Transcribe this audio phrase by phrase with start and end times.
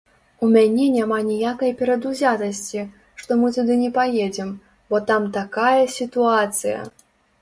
[0.45, 2.81] У мяне няма ніякай перадузятасці,
[3.21, 4.49] што мы туды не паедзем,
[4.95, 6.79] бо там такая сітуацыя!